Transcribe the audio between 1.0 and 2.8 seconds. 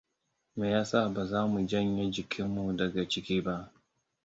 baza mu janye jikinmu